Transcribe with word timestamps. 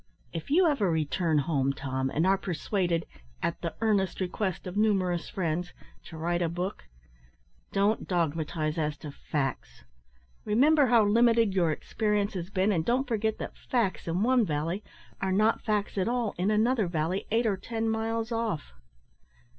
If 0.33 0.49
you 0.49 0.65
ever 0.65 0.89
return 0.89 1.37
home, 1.37 1.73
Tom, 1.73 2.09
and 2.09 2.25
are 2.25 2.35
persuaded, 2.35 3.05
`at 3.43 3.61
the 3.61 3.75
earnest 3.81 4.19
request 4.19 4.65
of 4.65 4.75
numerous 4.75 5.29
friends,' 5.29 5.73
to 6.05 6.17
write 6.17 6.41
a 6.41 6.49
book, 6.49 6.85
don't 7.71 8.07
dogmatise 8.07 8.79
as 8.79 8.97
to 8.97 9.11
facts; 9.11 9.83
remember 10.43 10.87
how 10.87 11.05
limited 11.05 11.53
your 11.53 11.71
experience 11.71 12.33
has 12.33 12.49
been, 12.49 12.71
and 12.71 12.83
don't 12.83 13.07
forget 13.07 13.37
that 13.37 13.55
facts 13.55 14.07
in 14.07 14.23
one 14.23 14.43
valley 14.43 14.83
are 15.21 15.31
not 15.31 15.61
facts 15.61 15.99
at 15.99 16.07
all 16.07 16.33
in 16.35 16.49
another 16.49 16.87
valley 16.87 17.27
eight 17.29 17.45
or 17.45 17.55
ten 17.55 17.87
miles 17.87 18.31
off." 18.31 18.73